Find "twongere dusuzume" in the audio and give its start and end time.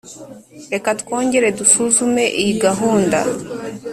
1.01-2.23